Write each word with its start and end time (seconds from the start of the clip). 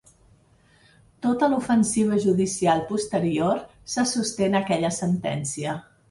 Tota 1.25 1.49
l’ofensiva 1.49 2.17
judicial 2.23 2.81
posterior 2.87 3.61
se 3.97 4.05
sosté 4.13 4.47
en 4.51 4.57
aquella 4.61 4.91
sentència. 4.97 5.77